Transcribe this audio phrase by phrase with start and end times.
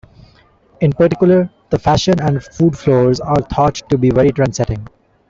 [0.79, 4.87] In particular, the fashion and food floors are thought to be very trendsetting.